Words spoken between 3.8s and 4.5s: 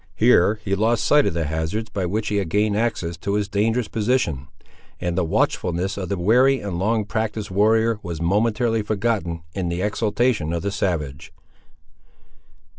position;